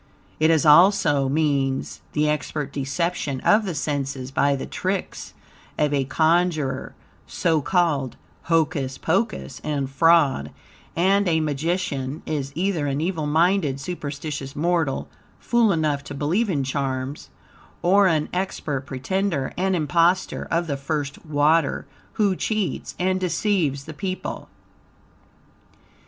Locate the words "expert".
2.27-2.73, 18.33-18.87